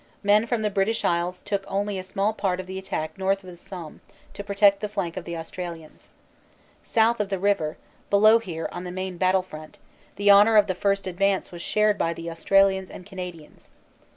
Men 0.23 0.47
from 0.47 0.63
the 0.63 0.71
British 0.71 1.05
Isles 1.05 1.41
took 1.41 1.63
only 1.67 1.99
a 1.99 2.03
small 2.03 2.33
part 2.33 2.59
of 2.59 2.65
the 2.65 2.79
attack 2.79 3.19
north 3.19 3.43
of 3.43 3.49
the 3.51 3.55
Somme 3.55 4.01
to 4.33 4.43
protect 4.43 4.79
the 4.79 4.89
flank 4.89 5.15
of 5.15 5.25
the 5.25 5.37
Australians. 5.37 6.09
South 6.81 7.19
of 7.19 7.29
the 7.29 7.37
river, 7.37 7.77
below 8.09 8.39
here 8.39 8.67
on 8.71 8.83
the 8.83 8.89
main 8.89 9.17
battlefront. 9.17 9.77
the 10.15 10.31
honor 10.31 10.57
of 10.57 10.65
the 10.65 10.73
first 10.73 11.07
ad 11.07 11.17
vance 11.19 11.51
was 11.51 11.61
shared 11.61 11.99
by 11.99 12.15
the 12.15 12.31
Australians 12.31 12.89
and 12.89 13.05
Canadians. 13.05 13.69